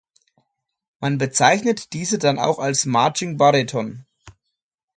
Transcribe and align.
Man 0.99 1.19
bezeichnet 1.19 1.93
diese 1.93 2.17
dann 2.17 2.39
auch 2.39 2.57
als 2.57 2.87
Marching 2.87 3.37
Bariton. 3.37 4.07